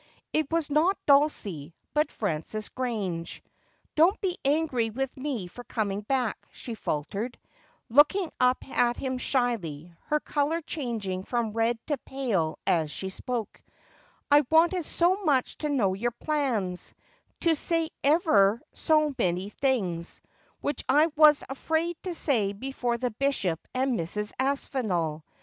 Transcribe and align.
It 0.33 0.47
was 0.51 0.71
not 0.71 0.97
Dulcie, 1.05 1.75
but 1.93 2.11
Frances 2.11 2.69
Grange. 2.69 3.43
'Don't 3.93 4.19
be 4.19 4.39
angry 4.43 4.89
with 4.89 5.15
me 5.15 5.45
for 5.45 5.63
coming 5.63 6.01
back,' 6.01 6.43
she 6.51 6.73
faltered, 6.73 7.37
looking 7.87 8.31
up 8.39 8.67
at 8.67 8.97
him 8.97 9.19
shyly, 9.19 9.93
her 10.07 10.19
colour 10.19 10.59
changing 10.63 11.21
from 11.21 11.53
red 11.53 11.77
to 11.85 11.99
pale 11.99 12.57
as 12.65 12.89
she 12.89 13.09
spoke;' 13.09 13.61
I 14.31 14.41
wanted 14.49 14.85
so 14.85 15.23
much 15.23 15.59
to 15.59 15.69
know 15.69 15.93
your 15.93 16.09
plans— 16.19 16.95
to 17.41 17.55
say 17.55 17.91
ever 18.03 18.59
so 18.73 19.13
many 19.19 19.49
things— 19.49 20.19
which 20.61 20.83
I 20.89 21.09
was 21.15 21.43
afraid 21.47 21.95
to 22.01 22.09
eay 22.09 22.59
before 22.59 22.97
the 22.97 23.11
bishop 23.11 23.67
and 23.75 23.99
Mrs. 23.99 24.31
Aspinall. 24.39 25.23